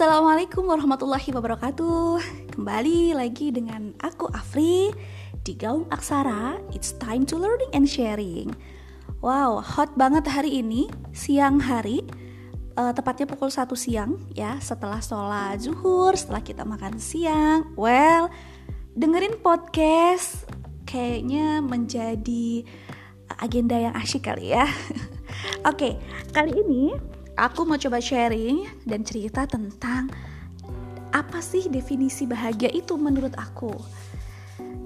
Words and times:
Assalamualaikum 0.00 0.64
warahmatullahi 0.64 1.28
wabarakatuh. 1.28 2.24
Kembali 2.56 3.12
lagi 3.12 3.52
dengan 3.52 3.92
aku 4.00 4.32
Afri 4.32 4.88
Di 5.44 5.52
Gaung 5.52 5.92
Aksara. 5.92 6.56
It's 6.72 6.96
time 6.96 7.28
to 7.28 7.36
learning 7.36 7.68
and 7.76 7.84
sharing. 7.84 8.56
Wow, 9.20 9.60
hot 9.60 9.92
banget 10.00 10.24
hari 10.24 10.64
ini 10.64 10.88
Siang 11.12 11.60
hari. 11.60 12.00
Uh, 12.80 12.96
Tepatnya 12.96 13.28
pukul 13.28 13.52
1 13.52 13.68
siang 13.76 14.16
ya 14.32 14.56
Setelah 14.56 15.04
sholat 15.04 15.60
zuhur 15.60 16.16
Setelah 16.16 16.40
kita 16.40 16.64
makan 16.64 16.96
siang. 16.96 17.68
Well, 17.76 18.32
dengerin 18.96 19.36
podcast 19.44 20.48
Kayaknya 20.88 21.60
menjadi 21.60 22.64
agenda 23.36 23.76
yang 23.76 23.92
asyik 24.00 24.32
kali 24.32 24.56
ya. 24.56 24.64
Oke, 25.68 25.76
okay, 25.76 25.92
kali 26.32 26.56
ini 26.56 26.96
aku 27.40 27.64
mau 27.64 27.80
coba 27.80 27.96
sharing 27.98 28.68
dan 28.84 29.00
cerita 29.00 29.48
tentang 29.48 30.12
apa 31.10 31.40
sih 31.40 31.66
definisi 31.72 32.28
bahagia 32.28 32.68
itu 32.70 32.94
menurut 33.00 33.32
aku. 33.34 33.72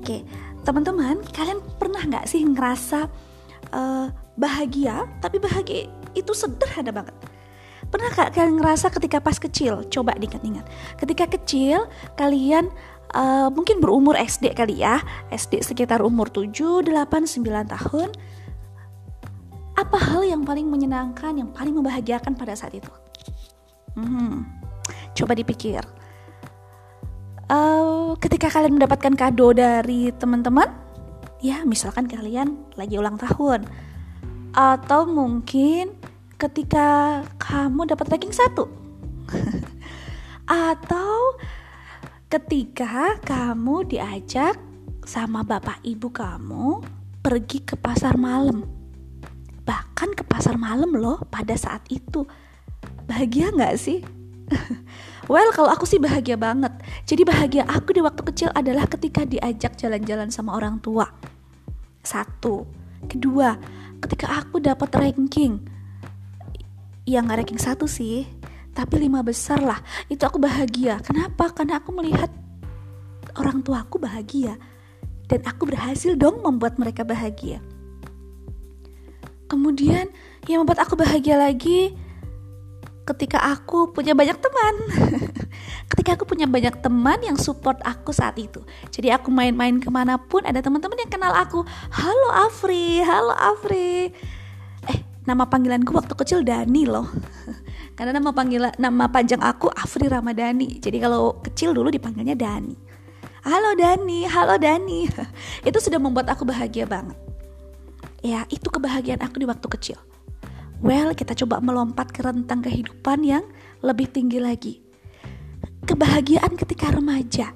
Oke, 0.00 0.22
teman-teman, 0.62 1.20
kalian 1.34 1.60
pernah 1.76 2.00
nggak 2.00 2.30
sih 2.30 2.46
ngerasa 2.46 3.10
uh, 3.74 4.06
bahagia, 4.38 5.04
tapi 5.18 5.42
bahagia 5.42 5.90
itu 6.14 6.32
sederhana 6.32 6.94
banget? 6.94 7.16
Pernah 7.90 8.10
gak 8.10 8.34
kalian 8.34 8.58
ngerasa 8.58 8.90
ketika 8.90 9.22
pas 9.22 9.38
kecil? 9.38 9.86
Coba 9.86 10.16
diingat-ingat. 10.18 10.66
Ketika 10.98 11.30
kecil, 11.30 11.86
kalian 12.18 12.72
uh, 13.14 13.52
mungkin 13.54 13.78
berumur 13.78 14.18
SD 14.18 14.50
kali 14.56 14.82
ya, 14.82 14.98
SD 15.30 15.62
sekitar 15.62 16.02
umur 16.02 16.26
7, 16.32 16.82
8, 16.82 16.90
9 16.90 17.44
tahun 17.70 18.08
apa 19.94 20.10
hal 20.10 20.26
yang 20.26 20.42
paling 20.42 20.66
menyenangkan, 20.66 21.38
yang 21.38 21.54
paling 21.54 21.70
membahagiakan 21.70 22.34
pada 22.34 22.58
saat 22.58 22.74
itu? 22.74 22.90
Hmm, 23.94 24.42
coba 25.14 25.38
dipikir. 25.38 25.86
Uh, 27.46 28.18
ketika 28.18 28.50
kalian 28.50 28.74
mendapatkan 28.74 29.14
kado 29.14 29.54
dari 29.54 30.10
teman-teman, 30.18 30.66
ya 31.38 31.62
misalkan 31.62 32.10
kalian 32.10 32.58
lagi 32.74 32.98
ulang 32.98 33.14
tahun, 33.22 33.70
atau 34.50 35.06
mungkin 35.06 35.94
ketika 36.42 37.22
kamu 37.38 37.86
dapat 37.86 38.18
ranking 38.18 38.34
satu, 38.34 38.66
atau 40.74 41.38
ketika 42.34 43.14
kamu 43.22 43.86
diajak 43.86 44.58
sama 45.06 45.46
bapak 45.46 45.78
ibu 45.86 46.10
kamu 46.10 46.82
pergi 47.22 47.62
ke 47.62 47.78
pasar 47.78 48.18
malam 48.18 48.83
bahkan 49.64 50.12
ke 50.12 50.22
pasar 50.24 50.60
malam 50.60 50.92
loh 50.94 51.24
pada 51.32 51.56
saat 51.56 51.82
itu. 51.88 52.28
Bahagia 53.08 53.50
nggak 53.52 53.74
sih? 53.80 54.00
Well 55.24 55.56
kalau 55.56 55.72
aku 55.72 55.88
sih 55.88 55.96
bahagia 55.96 56.36
banget. 56.36 56.68
Jadi 57.08 57.24
bahagia 57.24 57.64
aku 57.64 57.96
di 57.96 58.04
waktu 58.04 58.20
kecil 58.28 58.52
adalah 58.52 58.84
ketika 58.84 59.24
diajak 59.24 59.72
jalan-jalan 59.80 60.28
sama 60.28 60.52
orang 60.52 60.76
tua. 60.84 61.08
Satu. 62.04 62.68
Kedua 63.08 63.56
ketika 64.04 64.36
aku 64.36 64.60
dapat 64.60 64.92
ranking. 64.92 65.64
Yang 67.08 67.22
nggak 67.24 67.38
ranking 67.40 67.60
satu 67.60 67.88
sih 67.88 68.28
tapi 68.76 69.00
lima 69.00 69.24
besar 69.24 69.64
lah. 69.64 69.80
Itu 70.12 70.28
aku 70.28 70.36
bahagia. 70.36 71.00
Kenapa? 71.00 71.48
Karena 71.56 71.80
aku 71.80 71.96
melihat 71.96 72.28
orang 73.40 73.64
tua 73.64 73.80
aku 73.80 73.96
bahagia. 73.96 74.60
Dan 75.24 75.40
aku 75.48 75.64
berhasil 75.64 76.20
dong 76.20 76.44
membuat 76.44 76.76
mereka 76.76 77.00
bahagia 77.00 77.64
Kemudian 79.44 80.08
yang 80.48 80.64
membuat 80.64 80.84
aku 80.84 80.96
bahagia 80.96 81.36
lagi 81.36 81.92
ketika 83.04 83.36
aku 83.44 83.92
punya 83.92 84.16
banyak 84.16 84.36
teman. 84.40 84.74
ketika 85.92 86.16
aku 86.16 86.24
punya 86.24 86.48
banyak 86.48 86.80
teman 86.80 87.20
yang 87.20 87.36
support 87.36 87.76
aku 87.84 88.10
saat 88.10 88.40
itu. 88.40 88.64
Jadi 88.88 89.12
aku 89.12 89.28
main-main 89.28 89.76
ke 89.76 89.92
mana 89.92 90.16
pun 90.16 90.40
ada 90.48 90.64
teman-teman 90.64 90.96
yang 90.96 91.12
kenal 91.12 91.32
aku. 91.36 91.62
Halo 91.92 92.28
Afri, 92.48 93.04
halo 93.04 93.36
Afri. 93.36 94.08
Eh, 94.88 94.98
nama 95.28 95.44
panggilanku 95.44 95.92
waktu 95.92 96.16
kecil 96.16 96.40
Dani 96.40 96.88
loh. 96.88 97.08
Karena 97.96 98.16
nama 98.16 98.32
panggilan 98.32 98.74
nama 98.80 99.06
panjang 99.12 99.44
aku 99.44 99.68
Afri 99.68 100.08
Ramadhani. 100.08 100.80
Jadi 100.80 100.96
kalau 100.98 101.38
kecil 101.44 101.76
dulu 101.76 101.92
dipanggilnya 101.92 102.34
Dani. 102.34 102.74
Halo 103.44 103.76
Dani, 103.76 104.24
halo 104.24 104.56
Dani. 104.56 105.04
Itu 105.68 105.76
sudah 105.76 106.00
membuat 106.00 106.32
aku 106.32 106.48
bahagia 106.48 106.88
banget. 106.88 107.23
Ya, 108.24 108.48
itu 108.48 108.72
kebahagiaan 108.72 109.20
aku 109.20 109.36
di 109.36 109.44
waktu 109.44 109.68
kecil. 109.68 110.00
Well, 110.80 111.12
kita 111.12 111.36
coba 111.44 111.60
melompat 111.60 112.08
ke 112.08 112.24
rentang 112.24 112.64
kehidupan 112.64 113.20
yang 113.20 113.44
lebih 113.84 114.08
tinggi 114.08 114.40
lagi. 114.40 114.80
Kebahagiaan 115.84 116.56
ketika 116.56 116.88
remaja. 116.88 117.52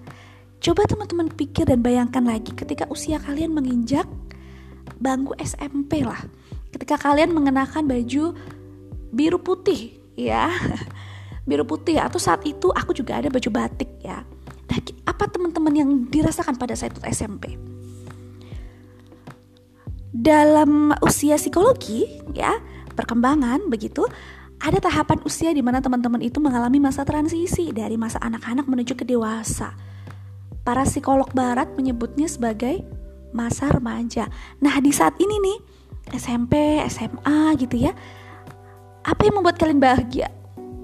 Coba 0.60 0.84
teman-teman 0.84 1.32
pikir 1.32 1.64
dan 1.64 1.80
bayangkan 1.80 2.20
lagi 2.20 2.52
ketika 2.52 2.84
usia 2.92 3.16
kalian 3.16 3.56
menginjak 3.56 4.04
bangku 5.00 5.32
SMP 5.40 6.04
lah. 6.04 6.20
Ketika 6.68 7.00
kalian 7.00 7.32
mengenakan 7.32 7.88
baju 7.88 8.36
biru 9.08 9.40
putih, 9.40 9.96
ya. 10.20 10.52
Biru 11.48 11.64
putih 11.64 11.96
atau 11.96 12.20
saat 12.20 12.44
itu 12.44 12.68
aku 12.76 12.92
juga 12.92 13.16
ada 13.16 13.32
baju 13.32 13.48
batik 13.48 13.88
ya. 14.04 14.20
Nah, 14.68 14.78
apa 15.08 15.32
teman-teman 15.32 15.72
yang 15.72 15.90
dirasakan 16.12 16.60
pada 16.60 16.76
saat 16.76 16.92
itu 16.92 17.00
SMP? 17.08 17.56
Dalam 20.12 20.96
usia 21.04 21.36
psikologi 21.36 22.08
ya 22.32 22.56
perkembangan 22.96 23.68
begitu 23.68 24.08
ada 24.58 24.82
tahapan 24.82 25.22
usia 25.22 25.54
di 25.54 25.62
mana 25.62 25.78
teman-teman 25.78 26.18
itu 26.18 26.42
mengalami 26.42 26.82
masa 26.82 27.06
transisi 27.06 27.70
dari 27.70 27.94
masa 27.94 28.18
anak-anak 28.18 28.66
menuju 28.66 28.98
ke 28.98 29.06
dewasa. 29.06 29.70
Para 30.66 30.82
psikolog 30.82 31.30
barat 31.30 31.70
menyebutnya 31.78 32.26
sebagai 32.26 32.82
masa 33.30 33.70
remaja. 33.70 34.26
Nah, 34.58 34.82
di 34.82 34.90
saat 34.90 35.14
ini 35.22 35.38
nih 35.38 35.58
SMP, 36.18 36.82
SMA 36.90 37.54
gitu 37.60 37.86
ya. 37.86 37.94
Apa 39.06 39.30
yang 39.30 39.40
membuat 39.40 39.62
kalian 39.62 39.78
bahagia? 39.80 40.28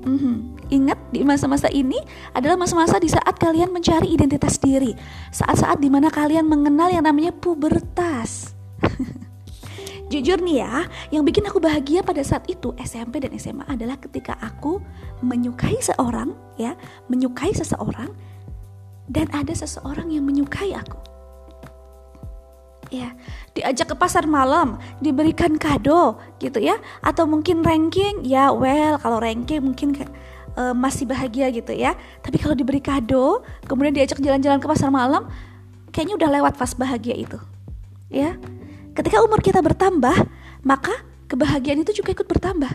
Hmm, 0.05 0.55
ingat 0.69 1.01
di 1.11 1.25
masa-masa 1.25 1.67
ini 1.73 1.97
adalah 2.37 2.61
masa-masa 2.61 3.01
di 3.03 3.11
saat 3.11 3.37
kalian 3.41 3.75
mencari 3.75 4.13
identitas 4.13 4.61
diri. 4.61 4.95
Saat-saat 5.35 5.83
di 5.83 5.91
mana 5.91 6.15
kalian 6.15 6.47
mengenal 6.47 6.95
yang 6.95 7.05
namanya 7.05 7.35
pubertas. 7.35 8.55
Jujur 10.13 10.37
nih 10.45 10.61
ya, 10.61 10.85
yang 11.09 11.25
bikin 11.25 11.49
aku 11.49 11.57
bahagia 11.59 12.05
pada 12.05 12.21
saat 12.21 12.45
itu 12.45 12.77
SMP 12.77 13.25
dan 13.25 13.33
SMA 13.41 13.65
adalah 13.65 13.97
ketika 13.97 14.37
aku 14.37 14.77
menyukai 15.25 15.81
seorang 15.81 16.37
ya, 16.61 16.77
menyukai 17.09 17.57
seseorang 17.57 18.13
dan 19.09 19.33
ada 19.33 19.53
seseorang 19.57 20.13
yang 20.13 20.29
menyukai 20.29 20.77
aku. 20.77 21.01
Ya, 22.93 23.17
diajak 23.57 23.91
ke 23.91 23.97
pasar 23.97 24.29
malam, 24.29 24.77
diberikan 25.01 25.57
kado 25.57 26.21
gitu 26.37 26.61
ya, 26.61 26.77
atau 27.01 27.25
mungkin 27.25 27.65
ranking 27.65 28.29
ya, 28.29 28.53
well 28.53 29.01
kalau 29.01 29.19
ranking 29.19 29.65
mungkin 29.65 29.97
uh, 30.55 30.77
masih 30.77 31.09
bahagia 31.09 31.49
gitu 31.49 31.73
ya. 31.73 31.97
Tapi 32.21 32.39
kalau 32.39 32.53
diberi 32.53 32.79
kado, 32.85 33.41
kemudian 33.65 33.97
diajak 33.97 34.21
jalan-jalan 34.21 34.61
ke 34.61 34.69
pasar 34.69 34.93
malam, 34.93 35.27
kayaknya 35.91 36.15
udah 36.21 36.31
lewat 36.39 36.55
pas 36.61 36.71
bahagia 36.77 37.17
itu. 37.17 37.41
Ya, 38.13 38.39
Ketika 38.95 39.27
umur 39.27 39.43
kita 39.43 39.59
bertambah, 39.59 40.15
maka 40.63 41.03
kebahagiaan 41.27 41.83
itu 41.83 41.99
juga 41.99 42.15
ikut 42.15 42.31
bertambah. 42.31 42.71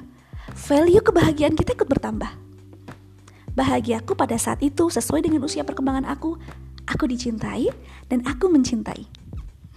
Value 0.51 0.99
kebahagiaan 0.99 1.55
kita 1.55 1.79
ikut 1.79 1.87
bertambah. 1.87 2.27
Bahagiaku 3.55 4.19
pada 4.19 4.35
saat 4.35 4.59
itu 4.59 4.91
sesuai 4.91 5.23
dengan 5.23 5.47
usia 5.47 5.63
perkembangan 5.63 6.03
aku. 6.11 6.35
Aku 6.91 7.07
dicintai 7.07 7.71
dan 8.11 8.27
aku 8.27 8.51
mencintai. 8.51 9.07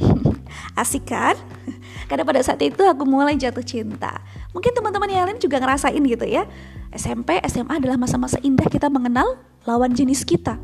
Asik 0.83 1.15
kan? 1.15 1.39
Karena 2.11 2.27
pada 2.27 2.43
saat 2.43 2.59
itu 2.59 2.83
aku 2.83 3.07
mulai 3.07 3.39
jatuh 3.39 3.63
cinta. 3.63 4.19
Mungkin 4.51 4.75
teman-teman 4.75 5.15
yang 5.15 5.31
lain 5.31 5.39
juga 5.39 5.63
ngerasain 5.63 6.03
gitu 6.03 6.27
ya. 6.27 6.43
SMP, 6.91 7.39
SMA 7.47 7.79
adalah 7.79 7.95
masa-masa 7.95 8.43
indah 8.43 8.67
kita 8.67 8.91
mengenal 8.91 9.39
lawan 9.63 9.95
jenis 9.95 10.27
kita 10.27 10.59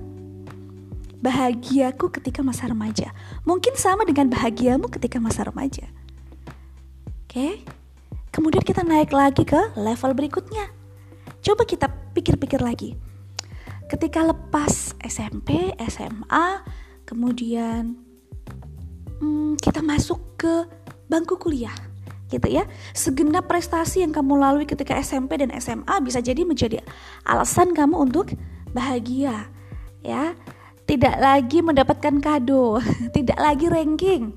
bahagiaku 1.19 2.11
ketika 2.15 2.41
masa 2.47 2.71
remaja. 2.71 3.11
Mungkin 3.43 3.75
sama 3.75 4.07
dengan 4.07 4.31
bahagiamu 4.31 4.87
ketika 4.91 5.19
masa 5.19 5.47
remaja. 5.47 5.87
Oke. 7.27 7.63
Kemudian 8.31 8.63
kita 8.63 8.87
naik 8.87 9.11
lagi 9.11 9.43
ke 9.43 9.75
level 9.75 10.15
berikutnya. 10.15 10.71
Coba 11.43 11.67
kita 11.67 11.91
pikir-pikir 12.15 12.63
lagi. 12.63 12.95
Ketika 13.89 14.21
lepas 14.21 14.95
SMP, 15.01 15.75
SMA, 15.89 16.63
kemudian 17.09 17.99
hmm, 19.19 19.57
kita 19.59 19.81
masuk 19.81 20.39
ke 20.39 20.69
bangku 21.09 21.41
kuliah 21.41 21.75
gitu 22.29 22.47
ya. 22.47 22.69
Segenap 22.93 23.49
prestasi 23.49 24.05
yang 24.05 24.13
kamu 24.13 24.37
lalui 24.39 24.69
ketika 24.69 24.95
SMP 25.01 25.41
dan 25.41 25.51
SMA 25.57 25.99
bisa 26.05 26.21
jadi 26.21 26.45
menjadi 26.45 26.85
alasan 27.25 27.73
kamu 27.73 27.97
untuk 27.97 28.37
bahagia 28.77 29.49
ya 30.05 30.37
tidak 30.89 31.21
lagi 31.21 31.61
mendapatkan 31.61 32.17
kado, 32.19 32.81
tidak 33.17 33.37
lagi 33.37 33.69
ranking. 33.69 34.33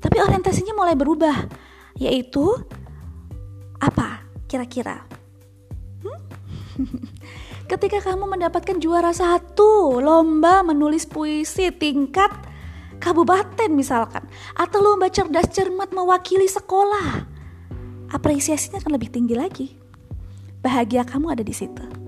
Tapi 0.00 0.16
orientasinya 0.18 0.72
mulai 0.72 0.96
berubah, 0.96 1.46
yaitu 2.00 2.56
apa 3.78 4.24
kira-kira? 4.48 5.04
Hmm? 6.00 6.18
ketika 7.72 8.04
kamu 8.04 8.28
mendapatkan 8.36 8.76
juara 8.82 9.16
satu 9.16 9.96
lomba 10.02 10.60
menulis 10.60 11.08
puisi 11.08 11.72
tingkat 11.72 12.28
kabupaten 13.00 13.72
misalkan 13.72 14.28
atau 14.52 14.78
lomba 14.84 15.08
cerdas 15.08 15.48
cermat 15.48 15.88
mewakili 15.96 16.44
sekolah 16.44 17.24
apresiasinya 18.12 18.76
akan 18.76 18.92
lebih 18.92 19.08
tinggi 19.08 19.32
lagi 19.32 19.68
bahagia 20.60 21.08
kamu 21.08 21.32
ada 21.32 21.40
di 21.40 21.54
situ 21.56 22.01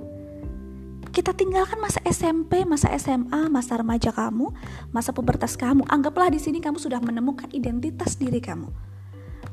kita 1.14 1.30
tinggalkan 1.30 1.78
masa 1.78 2.02
SMP, 2.02 2.66
masa 2.66 2.90
SMA, 2.98 3.46
masa 3.46 3.78
remaja 3.78 4.10
kamu, 4.10 4.50
masa 4.90 5.14
pubertas 5.14 5.54
kamu. 5.54 5.86
Anggaplah 5.86 6.26
di 6.26 6.42
sini 6.42 6.58
kamu 6.58 6.82
sudah 6.82 6.98
menemukan 6.98 7.46
identitas 7.54 8.18
diri 8.18 8.42
kamu. 8.42 8.66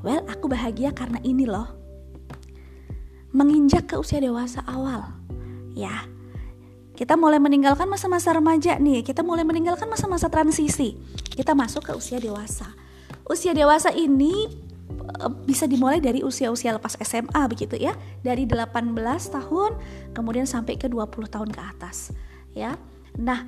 Well, 0.01 0.25
aku 0.25 0.49
bahagia 0.49 0.89
karena 0.89 1.21
ini 1.21 1.45
loh. 1.45 1.69
Menginjak 3.29 3.93
ke 3.93 3.95
usia 4.01 4.17
dewasa 4.17 4.65
awal. 4.65 5.05
Ya. 5.77 6.09
Kita 6.97 7.13
mulai 7.13 7.37
meninggalkan 7.37 7.85
masa-masa 7.85 8.33
remaja 8.33 8.81
nih, 8.81 9.05
kita 9.05 9.21
mulai 9.21 9.45
meninggalkan 9.45 9.85
masa-masa 9.85 10.33
transisi. 10.33 10.97
Kita 11.13 11.53
masuk 11.53 11.87
ke 11.89 11.93
usia 11.93 12.17
dewasa. 12.17 12.73
Usia 13.29 13.53
dewasa 13.53 13.93
ini 13.93 14.49
bisa 15.45 15.67
dimulai 15.67 15.99
dari 15.99 16.23
usia-usia 16.23 16.75
lepas 16.75 16.97
SMA 17.01 17.41
begitu 17.47 17.77
ya. 17.77 17.95
Dari 18.23 18.47
18 18.47 18.95
tahun 19.31 19.71
kemudian 20.15 20.47
sampai 20.47 20.75
ke 20.77 20.87
20 20.87 21.27
tahun 21.27 21.49
ke 21.51 21.61
atas 21.61 22.15
ya. 22.55 22.75
Nah 23.19 23.47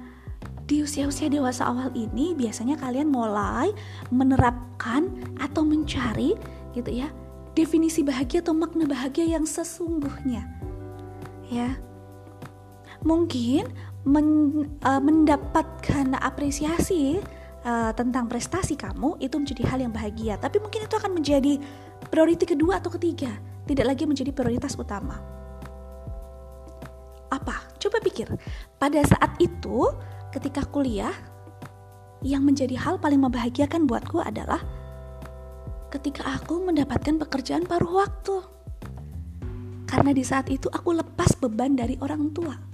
di 0.64 0.80
usia-usia 0.80 1.28
dewasa 1.28 1.68
awal 1.68 1.92
ini 1.92 2.32
biasanya 2.36 2.80
kalian 2.80 3.12
mulai 3.12 3.72
menerapkan 4.12 5.12
atau 5.36 5.68
mencari 5.68 6.36
gitu 6.72 6.90
ya 6.90 7.12
definisi 7.54 8.02
bahagia 8.02 8.42
atau 8.42 8.56
makna 8.56 8.88
bahagia 8.90 9.28
yang 9.28 9.46
sesungguhnya 9.46 10.48
ya. 11.52 11.78
Mungkin 13.04 13.68
men, 14.08 14.28
uh, 14.80 15.02
mendapatkan 15.04 16.16
apresiasi 16.24 17.20
uh, 17.64 17.92
tentang 17.96 18.28
prestasi 18.28 18.76
kamu 18.76 19.18
itu 19.24 19.36
menjadi 19.40 19.64
hal 19.68 19.80
yang 19.82 19.94
bahagia, 19.96 20.36
tapi 20.38 20.60
mungkin 20.60 20.86
itu 20.86 20.96
akan 20.96 21.12
menjadi 21.16 21.58
prioritas 22.12 22.48
kedua 22.48 22.84
atau 22.84 22.92
ketiga, 22.94 23.32
tidak 23.66 23.96
lagi 23.96 24.04
menjadi 24.04 24.32
prioritas 24.36 24.76
utama. 24.76 25.18
Apa? 27.32 27.66
Coba 27.82 27.98
pikir. 28.04 28.30
Pada 28.78 29.02
saat 29.08 29.40
itu, 29.42 29.90
ketika 30.30 30.62
kuliah, 30.70 31.16
yang 32.24 32.48
menjadi 32.48 32.80
hal 32.80 33.04
paling 33.04 33.20
membahagiakan 33.20 33.84
buatku 33.84 34.24
adalah 34.24 34.64
ketika 35.92 36.24
aku 36.40 36.64
mendapatkan 36.64 37.20
pekerjaan 37.20 37.68
paruh 37.68 38.00
waktu. 38.00 38.38
Karena 39.84 40.10
di 40.16 40.24
saat 40.26 40.50
itu 40.50 40.72
aku 40.72 40.96
lepas 40.96 41.38
beban 41.38 41.78
dari 41.78 42.00
orang 42.02 42.34
tua 42.34 42.73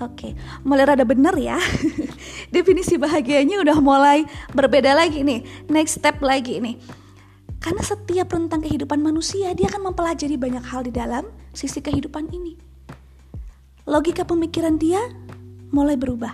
Oke, 0.00 0.32
okay. 0.32 0.32
mulai 0.64 0.88
rada 0.88 1.04
bener 1.04 1.36
ya. 1.36 1.60
Definisi 2.56 2.96
bahagianya 2.96 3.60
udah 3.60 3.84
mulai 3.84 4.24
berbeda 4.56 4.96
lagi 4.96 5.20
nih. 5.20 5.44
Next 5.68 6.00
step 6.00 6.24
lagi 6.24 6.56
nih. 6.56 6.80
Karena 7.60 7.84
setiap 7.84 8.32
rentang 8.32 8.64
kehidupan 8.64 8.96
manusia 8.96 9.52
dia 9.52 9.68
akan 9.68 9.92
mempelajari 9.92 10.40
banyak 10.40 10.64
hal 10.64 10.88
di 10.88 10.92
dalam 10.96 11.28
sisi 11.52 11.84
kehidupan 11.84 12.32
ini. 12.32 12.56
Logika 13.84 14.24
pemikiran 14.24 14.80
dia 14.80 15.04
mulai 15.68 16.00
berubah. 16.00 16.32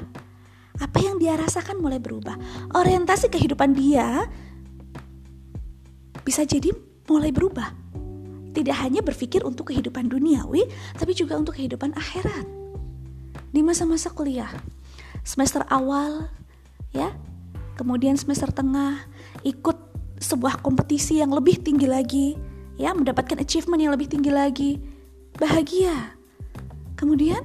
Apa 0.79 1.03
yang 1.03 1.19
dia 1.19 1.35
rasakan 1.35 1.83
mulai 1.83 1.99
berubah. 1.99 2.39
Orientasi 2.71 3.35
kehidupan 3.35 3.75
dia 3.75 4.31
bisa 6.23 6.47
jadi 6.47 6.71
mulai 7.11 7.35
berubah. 7.35 7.75
Tidak 8.55 8.77
hanya 8.79 9.03
berpikir 9.03 9.43
untuk 9.43 9.75
kehidupan 9.75 10.07
duniawi, 10.07 10.71
tapi 10.95 11.19
juga 11.19 11.35
untuk 11.35 11.59
kehidupan 11.59 11.99
akhirat 11.99 12.66
di 13.56 13.64
masa-masa 13.64 14.12
kuliah. 14.12 14.53
Semester 15.25 15.64
awal 15.73 16.29
ya, 16.93 17.08
kemudian 17.81 18.20
semester 18.20 18.53
tengah 18.53 19.00
ikut 19.49 19.81
sebuah 20.20 20.61
kompetisi 20.61 21.25
yang 21.25 21.32
lebih 21.32 21.64
tinggi 21.64 21.88
lagi, 21.88 22.37
ya, 22.76 22.93
mendapatkan 22.93 23.41
achievement 23.41 23.81
yang 23.81 23.97
lebih 23.97 24.12
tinggi 24.12 24.29
lagi. 24.29 24.76
Bahagia. 25.41 26.12
Kemudian 27.00 27.41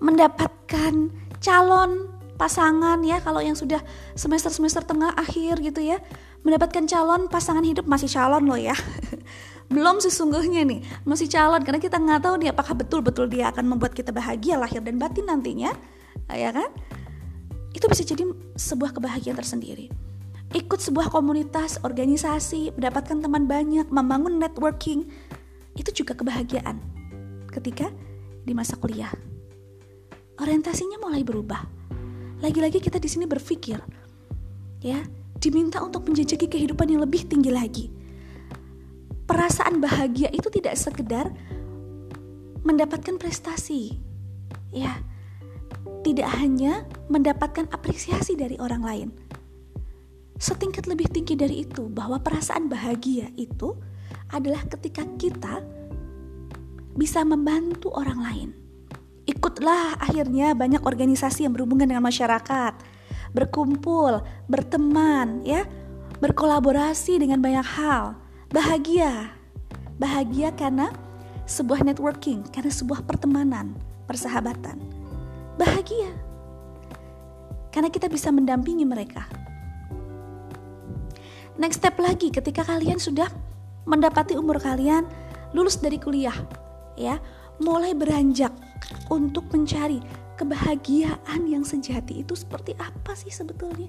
mendapatkan 0.00 1.12
calon 1.44 2.08
pasangan 2.40 2.98
ya 3.06 3.22
kalau 3.22 3.38
yang 3.38 3.54
sudah 3.54 3.78
semester-semester 4.18 4.82
tengah 4.82 5.14
akhir 5.14 5.62
gitu 5.62 5.78
ya 5.78 6.02
mendapatkan 6.42 6.90
calon 6.90 7.30
pasangan 7.30 7.62
hidup 7.62 7.86
masih 7.86 8.10
calon 8.10 8.50
loh 8.50 8.58
ya 8.58 8.74
belum 9.72 9.98
sesungguhnya 9.98 10.62
nih 10.68 10.80
masih 11.08 11.26
calon. 11.32 11.64
Karena 11.64 11.80
kita 11.80 11.96
nggak 11.96 12.20
tahu 12.22 12.34
nih 12.38 12.48
apakah 12.52 12.76
betul-betul 12.76 13.26
dia 13.26 13.48
akan 13.48 13.74
membuat 13.76 13.96
kita 13.96 14.12
bahagia 14.12 14.60
lahir 14.60 14.84
dan 14.84 15.00
batin 15.00 15.26
nantinya 15.26 15.72
ya 16.30 16.52
kan? 16.52 16.70
Itu 17.72 17.88
bisa 17.88 18.04
jadi 18.04 18.28
sebuah 18.54 18.92
kebahagiaan 18.92 19.34
tersendiri. 19.34 19.88
Ikut 20.52 20.84
sebuah 20.84 21.08
komunitas 21.08 21.80
organisasi 21.80 22.76
mendapatkan 22.76 23.24
teman 23.24 23.48
banyak 23.48 23.88
membangun 23.88 24.36
networking 24.36 25.08
itu 25.72 26.04
juga 26.04 26.12
kebahagiaan 26.12 26.76
ketika 27.48 27.88
di 28.44 28.52
masa 28.52 28.76
kuliah. 28.76 29.08
Orientasinya 30.36 31.00
mulai 31.00 31.24
berubah. 31.24 31.64
Lagi-lagi 32.44 32.84
kita 32.84 33.00
di 33.00 33.08
sini 33.08 33.24
berpikir 33.24 33.80
ya 34.82 34.98
diminta 35.38 35.78
untuk 35.80 36.10
menjajaki 36.10 36.50
kehidupan 36.50 36.90
yang 36.90 37.00
lebih 37.06 37.24
tinggi 37.30 37.54
lagi 37.54 38.01
perasaan 39.32 39.80
bahagia 39.80 40.28
itu 40.28 40.52
tidak 40.52 40.76
sekedar 40.76 41.32
mendapatkan 42.68 43.16
prestasi. 43.16 43.96
Ya, 44.68 45.00
tidak 46.04 46.28
hanya 46.36 46.84
mendapatkan 47.08 47.64
apresiasi 47.72 48.36
dari 48.36 48.60
orang 48.60 48.84
lain. 48.84 49.08
Setingkat 50.36 50.84
lebih 50.84 51.08
tinggi 51.08 51.32
dari 51.32 51.64
itu, 51.64 51.88
bahwa 51.88 52.20
perasaan 52.20 52.68
bahagia 52.68 53.32
itu 53.40 53.72
adalah 54.36 54.68
ketika 54.68 55.00
kita 55.16 55.64
bisa 56.92 57.24
membantu 57.24 57.88
orang 57.96 58.20
lain. 58.20 58.48
Ikutlah 59.24 59.96
akhirnya 59.96 60.52
banyak 60.52 60.84
organisasi 60.84 61.48
yang 61.48 61.56
berhubungan 61.56 61.88
dengan 61.88 62.04
masyarakat, 62.04 62.74
berkumpul, 63.32 64.20
berteman, 64.44 65.40
ya, 65.40 65.64
berkolaborasi 66.20 67.16
dengan 67.16 67.40
banyak 67.40 67.64
hal 67.64 68.22
bahagia. 68.52 69.32
Bahagia 69.96 70.52
karena 70.52 70.92
sebuah 71.48 71.82
networking, 71.88 72.44
karena 72.52 72.68
sebuah 72.68 73.02
pertemanan, 73.08 73.72
persahabatan. 74.04 74.76
Bahagia. 75.56 76.12
Karena 77.72 77.88
kita 77.88 78.12
bisa 78.12 78.28
mendampingi 78.28 78.84
mereka. 78.84 79.24
Next 81.56 81.80
step 81.80 81.96
lagi 81.96 82.28
ketika 82.28 82.64
kalian 82.64 83.00
sudah 83.00 83.28
mendapati 83.88 84.36
umur 84.36 84.60
kalian 84.60 85.08
lulus 85.56 85.80
dari 85.80 85.96
kuliah, 85.96 86.36
ya, 86.96 87.20
mulai 87.60 87.96
beranjak 87.96 88.52
untuk 89.08 89.48
mencari 89.52 90.00
kebahagiaan 90.36 91.48
yang 91.48 91.64
sejati 91.64 92.24
itu 92.24 92.36
seperti 92.36 92.76
apa 92.76 93.12
sih 93.16 93.32
sebetulnya? 93.32 93.88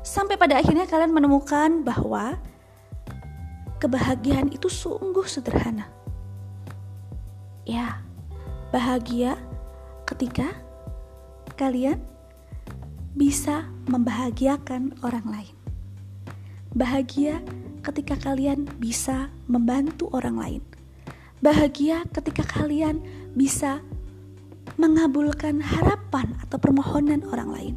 Sampai 0.00 0.40
pada 0.40 0.56
akhirnya 0.56 0.88
kalian 0.88 1.12
menemukan 1.12 1.84
bahwa 1.84 2.40
kebahagiaan 3.78 4.50
itu 4.50 4.66
sungguh 4.66 5.24
sederhana. 5.24 5.86
Ya, 7.62 8.02
bahagia 8.74 9.38
ketika 10.04 10.50
kalian 11.54 12.02
bisa 13.14 13.66
membahagiakan 13.86 14.98
orang 15.02 15.26
lain. 15.26 15.54
Bahagia 16.74 17.40
ketika 17.82 18.18
kalian 18.18 18.68
bisa 18.76 19.32
membantu 19.48 20.10
orang 20.12 20.36
lain. 20.36 20.62
Bahagia 21.38 22.02
ketika 22.10 22.42
kalian 22.44 23.00
bisa 23.32 23.80
mengabulkan 24.76 25.62
harapan 25.62 26.34
atau 26.44 26.58
permohonan 26.60 27.24
orang 27.30 27.50
lain. 27.50 27.74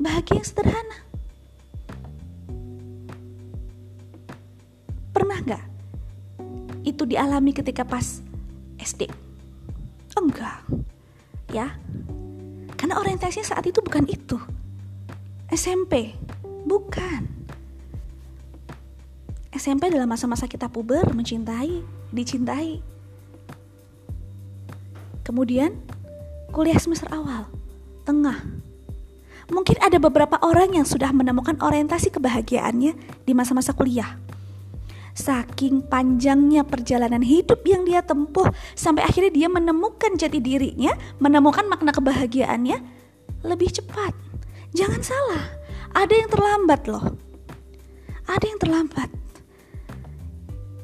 Bahagia 0.00 0.40
yang 0.40 0.48
sederhana 0.48 1.09
itu 7.00 7.16
dialami 7.16 7.56
ketika 7.56 7.80
pas 7.80 8.20
SD? 8.76 9.08
Enggak, 10.20 10.60
ya. 11.48 11.72
Karena 12.76 13.00
orientasinya 13.00 13.56
saat 13.56 13.64
itu 13.64 13.80
bukan 13.80 14.04
itu. 14.04 14.36
SMP, 15.48 16.12
bukan. 16.68 17.24
SMP 19.56 19.88
adalah 19.88 20.04
masa-masa 20.04 20.44
kita 20.44 20.68
puber, 20.68 21.08
mencintai, 21.16 21.80
dicintai. 22.12 22.84
Kemudian 25.24 25.72
kuliah 26.52 26.76
semester 26.76 27.08
awal, 27.16 27.48
tengah. 28.04 28.44
Mungkin 29.48 29.80
ada 29.80 29.96
beberapa 29.96 30.36
orang 30.44 30.76
yang 30.76 30.84
sudah 30.84 31.16
menemukan 31.16 31.56
orientasi 31.64 32.12
kebahagiaannya 32.12 32.92
di 33.24 33.32
masa-masa 33.32 33.72
kuliah 33.72 34.20
saking 35.14 35.84
panjangnya 35.84 36.62
perjalanan 36.64 37.22
hidup 37.22 37.62
yang 37.66 37.84
dia 37.84 38.00
tempuh 38.04 38.48
sampai 38.74 39.04
akhirnya 39.06 39.32
dia 39.32 39.48
menemukan 39.50 40.16
jati 40.16 40.38
dirinya, 40.38 40.94
menemukan 41.18 41.66
makna 41.66 41.90
kebahagiaannya 41.92 42.78
lebih 43.44 43.70
cepat. 43.72 44.12
Jangan 44.76 45.02
salah, 45.02 45.44
ada 45.96 46.14
yang 46.14 46.30
terlambat 46.30 46.86
loh. 46.86 47.04
Ada 48.30 48.46
yang 48.46 48.60
terlambat. 48.62 49.10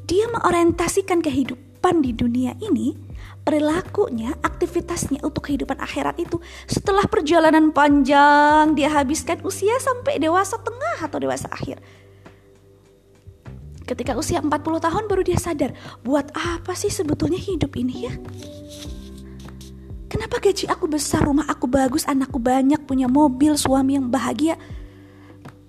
Dia 0.07 0.27
mengorientasikan 0.31 1.23
kehidupan 1.23 2.03
di 2.03 2.11
dunia 2.11 2.59
ini, 2.59 2.99
perilakunya, 3.47 4.35
aktivitasnya 4.43 5.23
untuk 5.23 5.47
kehidupan 5.47 5.79
akhirat 5.79 6.19
itu 6.19 6.43
setelah 6.67 7.07
perjalanan 7.07 7.71
panjang 7.71 8.75
dia 8.75 8.91
habiskan 8.91 9.39
usia 9.47 9.79
sampai 9.79 10.19
dewasa 10.19 10.59
tengah 10.59 10.99
atau 11.07 11.23
dewasa 11.23 11.47
akhir 11.55 11.79
Ketika 13.87 14.19
usia 14.19 14.43
40 14.43 14.51
tahun 14.83 15.05
baru 15.07 15.23
dia 15.23 15.39
sadar, 15.39 15.71
buat 16.03 16.35
apa 16.35 16.75
sih 16.75 16.91
sebetulnya 16.91 17.39
hidup 17.39 17.73
ini 17.79 17.95
ya? 18.11 18.15
Kenapa 20.11 20.43
gaji 20.43 20.67
aku 20.67 20.91
besar, 20.91 21.23
rumah 21.23 21.47
aku 21.47 21.71
bagus, 21.71 22.03
anakku 22.03 22.43
banyak, 22.43 22.83
punya 22.83 23.07
mobil, 23.07 23.55
suami 23.55 23.95
yang 23.95 24.11
bahagia, 24.11 24.59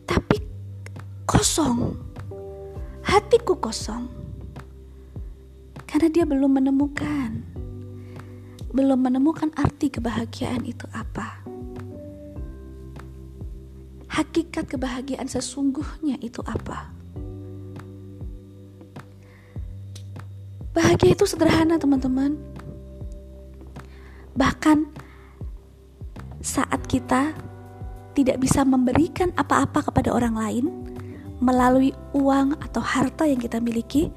tapi 0.09 0.41
kosong. 1.29 1.93
Hatiku 3.05 3.55
kosong. 3.61 4.09
Karena 5.85 6.09
dia 6.09 6.25
belum 6.25 6.59
menemukan 6.59 7.57
belum 8.77 9.09
menemukan 9.09 9.49
arti 9.55 9.89
kebahagiaan 9.89 10.61
itu 10.67 10.85
apa. 10.93 11.41
Hakikat 14.11 14.69
kebahagiaan 14.69 15.25
sesungguhnya 15.25 16.21
itu 16.21 16.45
apa? 16.45 16.96
Bahagia 20.77 21.17
itu 21.17 21.25
sederhana, 21.25 21.81
teman-teman. 21.81 22.37
Bahkan 24.37 24.85
saat 26.37 26.85
kita 26.85 27.33
tidak 28.13 28.37
bisa 28.37 28.61
memberikan 28.61 29.33
apa-apa 29.33 29.89
kepada 29.89 30.13
orang 30.13 30.37
lain 30.37 30.65
melalui 31.41 31.97
uang 32.13 32.61
atau 32.61 32.77
harta 32.77 33.25
yang 33.25 33.41
kita 33.41 33.57
miliki, 33.57 34.13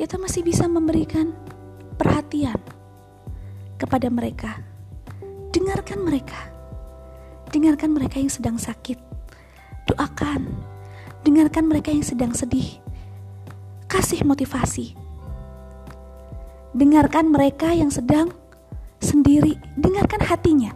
kita 0.00 0.16
masih 0.16 0.40
bisa 0.40 0.64
memberikan 0.64 1.36
perhatian 2.00 2.56
kepada 3.76 4.08
mereka. 4.08 4.64
Dengarkan 5.52 6.08
mereka. 6.08 6.40
Dengarkan 7.52 7.92
mereka 7.92 8.16
yang 8.16 8.32
sedang 8.32 8.56
sakit. 8.56 8.96
Doakan. 9.92 10.48
Dengarkan 11.20 11.68
mereka 11.68 11.92
yang 11.92 12.04
sedang 12.04 12.32
sedih. 12.32 12.80
Kasih 13.92 14.24
motivasi 14.24 15.07
Dengarkan 16.78 17.34
mereka 17.34 17.74
yang 17.74 17.90
sedang 17.90 18.30
sendiri, 19.02 19.58
dengarkan 19.74 20.22
hatinya. 20.22 20.70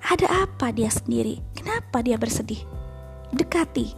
Ada 0.00 0.48
apa 0.48 0.72
dia 0.72 0.88
sendiri? 0.88 1.44
Kenapa 1.52 2.00
dia 2.00 2.16
bersedih? 2.16 2.64
Dekati. 3.28 3.92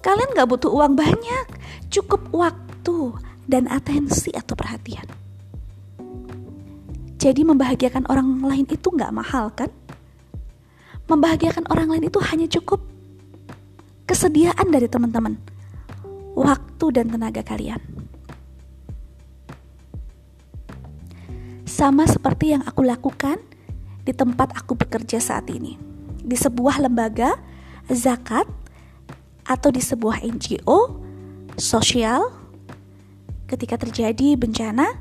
Kalian 0.00 0.32
gak 0.32 0.48
butuh 0.48 0.72
uang 0.72 0.96
banyak, 0.96 1.46
cukup 1.92 2.32
waktu 2.32 3.12
dan 3.44 3.68
atensi 3.68 4.32
atau 4.32 4.56
perhatian. 4.56 5.04
Jadi 7.20 7.44
membahagiakan 7.44 8.08
orang 8.08 8.40
lain 8.40 8.64
itu 8.72 8.88
gak 8.88 9.12
mahal 9.12 9.52
kan? 9.52 9.68
Membahagiakan 11.12 11.68
orang 11.68 11.92
lain 11.92 12.08
itu 12.08 12.16
hanya 12.24 12.48
cukup 12.48 12.80
kesediaan 14.08 14.72
dari 14.72 14.88
teman-teman, 14.88 15.36
waktu 16.32 16.86
dan 16.96 17.12
tenaga 17.12 17.44
kalian. 17.44 17.99
Sama 21.80 22.04
seperti 22.04 22.52
yang 22.52 22.60
aku 22.68 22.84
lakukan 22.84 23.40
di 24.04 24.12
tempat 24.12 24.52
aku 24.52 24.76
bekerja 24.76 25.16
saat 25.16 25.48
ini. 25.48 25.80
Di 26.20 26.36
sebuah 26.36 26.76
lembaga 26.76 27.40
zakat 27.88 28.44
atau 29.48 29.72
di 29.72 29.80
sebuah 29.80 30.20
NGO 30.20 31.00
sosial 31.56 32.36
ketika 33.48 33.80
terjadi 33.80 34.36
bencana 34.36 34.92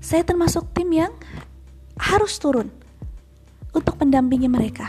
saya 0.00 0.24
termasuk 0.24 0.72
tim 0.72 0.88
yang 0.88 1.12
harus 2.00 2.40
turun 2.40 2.72
untuk 3.76 4.00
mendampingi 4.00 4.48
mereka. 4.48 4.88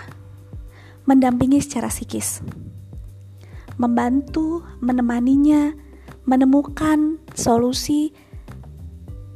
Mendampingi 1.03 1.59
secara 1.59 1.91
psikis. 1.91 2.39
Membantu, 3.75 4.63
menemaninya, 4.79 5.75
menemukan 6.23 7.19
solusi 7.35 8.15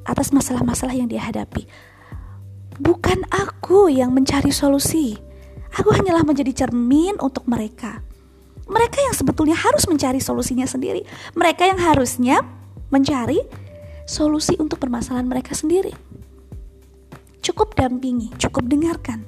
atas 0.03 0.35
masalah-masalah 0.35 0.95
yang 0.95 1.07
dia 1.07 1.23
hadapi. 1.23 1.67
Bukan 2.79 3.27
aku 3.29 3.91
yang 3.91 4.11
mencari 4.11 4.49
solusi. 4.49 5.15
Aku 5.73 5.89
hanyalah 5.89 6.21
menjadi 6.25 6.65
cermin 6.65 7.17
untuk 7.21 7.45
mereka. 7.49 8.01
Mereka 8.69 8.97
yang 9.03 9.15
sebetulnya 9.15 9.57
harus 9.57 9.85
mencari 9.89 10.23
solusinya 10.23 10.65
sendiri. 10.65 11.03
Mereka 11.35 11.67
yang 11.67 11.79
harusnya 11.81 12.41
mencari 12.89 13.41
solusi 14.05 14.55
untuk 14.57 14.79
permasalahan 14.79 15.25
mereka 15.27 15.53
sendiri. 15.57 15.91
Cukup 17.43 17.75
dampingi, 17.75 18.31
cukup 18.39 18.69
dengarkan. 18.71 19.27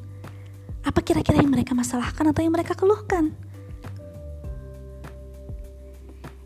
Apa 0.86 1.02
kira-kira 1.02 1.42
yang 1.42 1.52
mereka 1.52 1.76
masalahkan 1.76 2.32
atau 2.32 2.42
yang 2.46 2.54
mereka 2.54 2.78
keluhkan? 2.78 3.36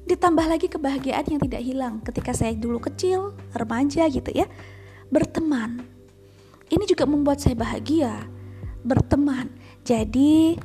Ditambah 0.10 0.46
lagi 0.50 0.66
kebahagiaan 0.66 1.22
yang 1.30 1.42
tidak 1.46 1.62
hilang 1.62 2.02
ketika 2.02 2.34
saya 2.34 2.58
dulu 2.58 2.82
kecil, 2.82 3.38
remaja 3.54 4.10
gitu 4.10 4.34
ya. 4.34 4.50
Berteman. 5.14 5.86
Ini 6.66 6.84
juga 6.90 7.06
membuat 7.06 7.38
saya 7.38 7.54
bahagia. 7.54 8.26
Berteman. 8.82 9.54
Jadi 9.86 10.58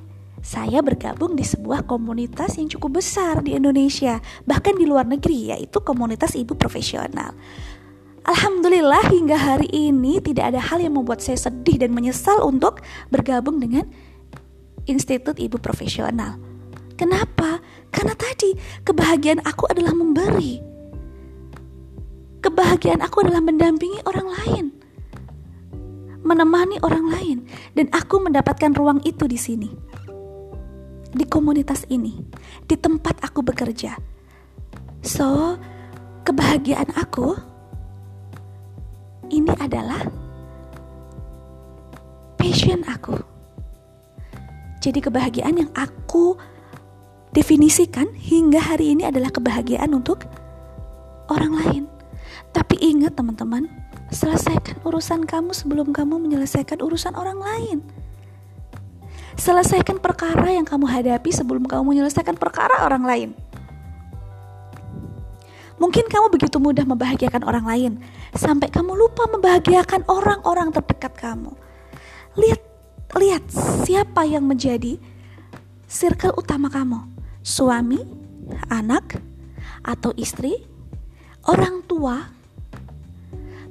saya 0.44 0.80
bergabung 0.84 1.36
di 1.36 1.44
sebuah 1.44 1.84
komunitas 1.84 2.56
yang 2.60 2.72
cukup 2.72 3.00
besar 3.00 3.40
di 3.40 3.56
Indonesia, 3.56 4.20
bahkan 4.44 4.76
di 4.76 4.88
luar 4.88 5.08
negeri, 5.08 5.52
yaitu 5.52 5.80
komunitas 5.80 6.36
ibu 6.36 6.52
profesional. 6.56 7.32
Alhamdulillah 8.24 9.12
hingga 9.12 9.36
hari 9.36 9.68
ini 9.72 10.20
tidak 10.20 10.56
ada 10.56 10.60
hal 10.60 10.80
yang 10.80 10.96
membuat 10.96 11.20
saya 11.20 11.36
sedih 11.36 11.84
dan 11.84 11.92
menyesal 11.92 12.40
untuk 12.44 12.80
bergabung 13.12 13.60
dengan 13.60 13.84
Institut 14.84 15.40
Ibu 15.40 15.60
Profesional. 15.60 16.36
Kenapa? 16.96 17.63
Karena 17.94 18.14
tadi 18.18 18.50
kebahagiaan 18.82 19.46
aku 19.46 19.70
adalah 19.70 19.94
memberi. 19.94 20.58
Kebahagiaan 22.42 23.00
aku 23.06 23.22
adalah 23.22 23.38
mendampingi 23.38 24.02
orang 24.02 24.28
lain. 24.34 24.64
Menemani 26.26 26.82
orang 26.82 27.06
lain 27.06 27.38
dan 27.78 27.86
aku 27.94 28.18
mendapatkan 28.18 28.74
ruang 28.74 28.98
itu 29.06 29.30
di 29.30 29.38
sini. 29.38 29.70
Di 31.14 31.22
komunitas 31.30 31.86
ini, 31.86 32.18
di 32.66 32.74
tempat 32.74 33.22
aku 33.22 33.46
bekerja. 33.46 33.94
So, 35.06 35.54
kebahagiaan 36.26 36.90
aku 36.98 37.38
ini 39.30 39.54
adalah 39.62 40.02
passion 42.34 42.82
aku. 42.90 43.14
Jadi 44.82 45.00
kebahagiaan 45.00 45.64
yang 45.64 45.70
aku 45.72 46.36
definisikan 47.34 48.14
hingga 48.14 48.62
hari 48.62 48.94
ini 48.94 49.10
adalah 49.10 49.28
kebahagiaan 49.34 49.90
untuk 49.90 50.22
orang 51.26 51.52
lain. 51.58 51.84
Tapi 52.54 52.78
ingat 52.78 53.18
teman-teman, 53.18 53.66
selesaikan 54.14 54.78
urusan 54.86 55.26
kamu 55.26 55.50
sebelum 55.50 55.90
kamu 55.90 56.22
menyelesaikan 56.22 56.78
urusan 56.78 57.18
orang 57.18 57.42
lain. 57.42 57.78
Selesaikan 59.34 59.98
perkara 59.98 60.54
yang 60.54 60.62
kamu 60.62 60.86
hadapi 60.86 61.34
sebelum 61.34 61.66
kamu 61.66 61.82
menyelesaikan 61.98 62.38
perkara 62.38 62.86
orang 62.86 63.02
lain. 63.02 63.30
Mungkin 65.74 66.06
kamu 66.06 66.30
begitu 66.30 66.62
mudah 66.62 66.86
membahagiakan 66.86 67.42
orang 67.42 67.66
lain 67.66 67.92
sampai 68.30 68.70
kamu 68.70 68.94
lupa 68.94 69.26
membahagiakan 69.26 70.06
orang-orang 70.06 70.70
terdekat 70.70 71.18
kamu. 71.18 71.50
Lihat, 72.38 72.62
lihat 73.18 73.42
siapa 73.82 74.22
yang 74.22 74.46
menjadi 74.46 75.02
circle 75.90 76.38
utama 76.38 76.70
kamu 76.70 77.13
suami, 77.44 78.00
anak, 78.72 79.20
atau 79.84 80.16
istri, 80.16 80.64
orang 81.44 81.84
tua, 81.84 82.32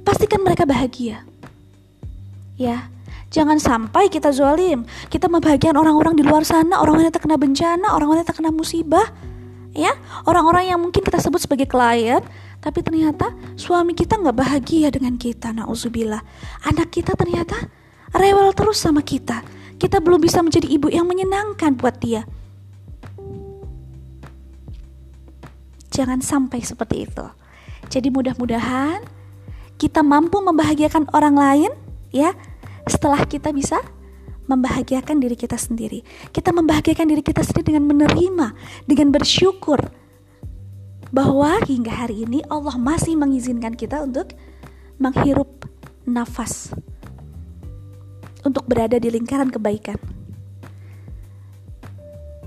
pastikan 0.06 0.46
mereka 0.46 0.62
bahagia. 0.62 1.26
Ya, 2.54 2.86
jangan 3.34 3.58
sampai 3.58 4.06
kita 4.06 4.30
zolim, 4.30 4.86
kita 5.10 5.26
membahagiakan 5.26 5.74
orang-orang 5.74 6.14
di 6.14 6.22
luar 6.22 6.46
sana, 6.46 6.78
orang-orang 6.78 7.10
yang 7.10 7.16
terkena 7.18 7.34
bencana, 7.36 7.86
orang-orang 7.90 8.22
yang 8.22 8.30
terkena 8.30 8.50
musibah, 8.54 9.10
ya, 9.74 9.90
orang-orang 10.22 10.70
yang 10.70 10.78
mungkin 10.78 11.02
kita 11.02 11.18
sebut 11.18 11.42
sebagai 11.42 11.66
klien, 11.66 12.22
tapi 12.62 12.80
ternyata 12.80 13.34
suami 13.58 13.92
kita 13.92 14.22
nggak 14.22 14.38
bahagia 14.38 14.88
dengan 14.94 15.18
kita, 15.18 15.50
nauzubillah. 15.50 16.22
Anak 16.62 16.94
kita 16.94 17.18
ternyata 17.18 17.58
rewel 18.14 18.54
terus 18.54 18.78
sama 18.78 19.02
kita. 19.02 19.42
Kita 19.74 19.98
belum 19.98 20.22
bisa 20.22 20.40
menjadi 20.40 20.70
ibu 20.70 20.86
yang 20.88 21.04
menyenangkan 21.04 21.74
buat 21.74 21.98
dia. 21.98 22.22
Jangan 25.94 26.18
sampai 26.18 26.58
seperti 26.66 27.06
itu. 27.06 27.26
Jadi 27.86 28.10
mudah-mudahan 28.10 28.98
kita 29.78 30.02
mampu 30.02 30.42
membahagiakan 30.42 31.14
orang 31.14 31.38
lain 31.38 31.70
ya 32.10 32.34
setelah 32.90 33.22
kita 33.22 33.54
bisa 33.54 33.78
membahagiakan 34.50 35.22
diri 35.22 35.38
kita 35.38 35.54
sendiri. 35.54 36.02
Kita 36.34 36.50
membahagiakan 36.50 37.06
diri 37.06 37.22
kita 37.22 37.46
sendiri 37.46 37.74
dengan 37.74 37.94
menerima, 37.94 38.46
dengan 38.90 39.08
bersyukur 39.14 39.78
bahwa 41.14 41.62
hingga 41.62 41.94
hari 41.94 42.26
ini 42.26 42.42
Allah 42.50 42.74
masih 42.74 43.14
mengizinkan 43.14 43.78
kita 43.78 44.02
untuk 44.02 44.34
menghirup 44.98 45.70
nafas 46.04 46.74
untuk 48.44 48.68
berada 48.68 49.00
di 49.00 49.08
lingkaran 49.08 49.48
kebaikan. 49.48 49.96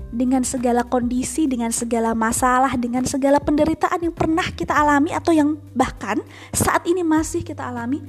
Dengan 0.08 0.40
segala 0.40 0.88
kondisi, 0.88 1.44
dengan 1.44 1.68
segala 1.68 2.16
masalah, 2.16 2.72
dengan 2.80 3.04
segala 3.04 3.36
penderitaan 3.38 4.08
yang 4.08 4.14
pernah 4.16 4.46
kita 4.48 4.72
alami 4.72 5.12
atau 5.12 5.36
yang 5.36 5.60
bahkan 5.76 6.24
saat 6.56 6.88
ini 6.88 7.04
masih 7.04 7.44
kita 7.44 7.68
alami, 7.68 8.00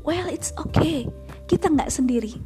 well 0.00 0.24
it's 0.32 0.50
okay, 0.56 1.04
kita 1.44 1.68
nggak 1.68 1.92
sendiri. 1.92 2.40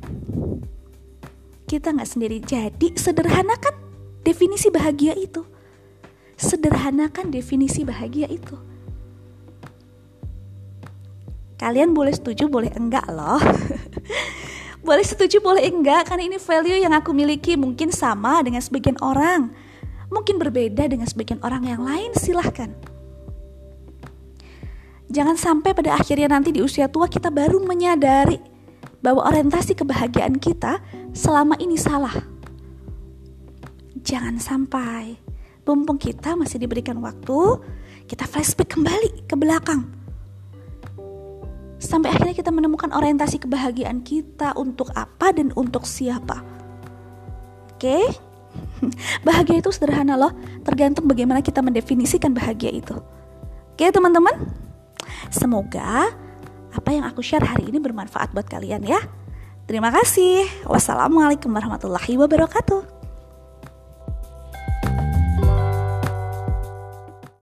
Kita 1.71 1.95
nggak 1.95 2.11
sendiri. 2.11 2.43
Jadi 2.43 2.99
sederhanakan 2.99 3.75
definisi 4.27 4.69
bahagia 4.75 5.15
itu. 5.15 5.47
Sederhanakan 6.35 7.31
definisi 7.31 7.87
bahagia 7.87 8.27
itu. 8.27 8.59
Kalian 11.55 11.95
boleh 11.95 12.11
setuju, 12.11 12.51
boleh 12.51 12.75
enggak 12.75 13.07
loh. 13.07 13.39
boleh 14.85 15.03
setuju 15.03 15.41
boleh 15.41 15.65
enggak? 15.65 16.13
Karena 16.13 16.29
ini 16.29 16.37
value 16.37 16.85
yang 16.85 16.93
aku 16.93 17.17
miliki 17.17 17.57
mungkin 17.57 17.89
sama 17.89 18.45
dengan 18.45 18.61
sebagian 18.61 19.01
orang. 19.01 19.49
Mungkin 20.13 20.37
berbeda 20.37 20.85
dengan 20.85 21.09
sebagian 21.09 21.41
orang 21.41 21.65
yang 21.65 21.81
lain 21.81 22.13
silahkan. 22.13 22.71
Jangan 25.09 25.41
sampai 25.41 25.73
pada 25.73 25.97
akhirnya 25.97 26.29
nanti 26.29 26.53
di 26.53 26.61
usia 26.61 26.87
tua 26.87 27.09
kita 27.09 27.33
baru 27.33 27.65
menyadari 27.65 28.39
bahwa 29.01 29.25
orientasi 29.25 29.73
kebahagiaan 29.73 30.37
kita 30.37 30.85
selama 31.17 31.57
ini 31.57 31.81
salah. 31.81 32.15
Jangan 34.05 34.37
sampai. 34.37 35.17
Mumpung 35.65 35.97
kita 35.97 36.37
masih 36.37 36.61
diberikan 36.61 37.01
waktu 37.01 37.57
kita 38.05 38.29
flashback 38.29 38.77
kembali 38.77 39.25
ke 39.25 39.33
belakang 39.33 40.04
sampai 41.85 42.17
akhirnya 42.17 42.35
kita 42.35 42.51
menemukan 42.51 42.91
orientasi 42.91 43.45
kebahagiaan 43.45 44.01
kita 44.01 44.57
untuk 44.57 44.91
apa 44.97 45.31
dan 45.37 45.53
untuk 45.55 45.85
siapa. 45.85 46.41
Oke? 47.77 48.01
Okay? 48.01 48.05
Bahagia 49.27 49.61
itu 49.61 49.71
sederhana 49.71 50.17
loh, 50.17 50.33
tergantung 50.65 51.05
bagaimana 51.05 51.45
kita 51.45 51.61
mendefinisikan 51.61 52.33
bahagia 52.33 52.71
itu. 52.71 52.97
Oke, 53.75 53.87
okay, 53.87 53.91
teman-teman? 53.91 54.35
Semoga 55.29 56.09
apa 56.75 56.91
yang 56.91 57.07
aku 57.07 57.23
share 57.23 57.45
hari 57.45 57.71
ini 57.71 57.79
bermanfaat 57.79 58.35
buat 58.35 58.47
kalian 58.47 58.83
ya. 58.87 58.99
Terima 59.65 59.89
kasih. 59.89 60.45
Wassalamualaikum 60.69 61.49
warahmatullahi 61.49 62.15
wabarakatuh. 62.21 62.94